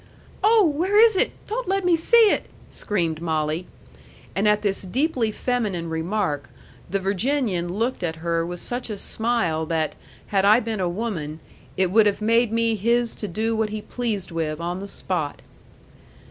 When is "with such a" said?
8.43-8.97